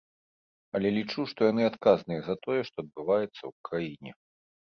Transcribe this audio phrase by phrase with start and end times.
[0.77, 4.11] Але лічу, што яны адказныя за тое, што адбываецца ў краіне.